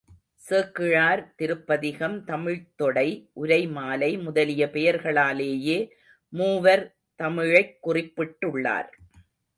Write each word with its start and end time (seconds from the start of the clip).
சேக்கிழார், 0.35 1.33
திருப்பதிகம், 1.35 2.23
தமிழ்த்தொடை, 2.23 3.29
உரைமாலை 3.41 4.23
முதலிய 4.23 4.69
பெயர்களாலேயே 4.73 5.89
மூவர் 6.29 6.95
தமிழைக் 7.15 7.77
குறிப்பிட்டுள்ளார். 7.87 8.89